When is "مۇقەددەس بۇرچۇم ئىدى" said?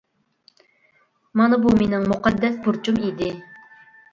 2.15-3.31